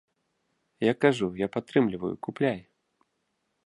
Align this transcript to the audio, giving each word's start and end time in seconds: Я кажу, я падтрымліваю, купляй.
Я 0.85 0.93
кажу, 1.05 1.27
я 1.45 1.51
падтрымліваю, 1.59 2.13
купляй. 2.29 2.59